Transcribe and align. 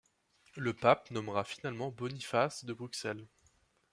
Le 0.55 0.73
pape 0.73 1.11
nommera 1.11 1.43
finalement 1.43 1.91
Boniface 1.91 2.65
de 2.65 2.73
Bruxelles. 2.73 3.27